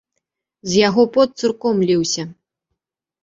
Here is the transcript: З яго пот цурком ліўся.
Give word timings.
З 0.69 0.79
яго 0.87 1.03
пот 1.17 1.29
цурком 1.45 1.77
ліўся. 1.89 2.23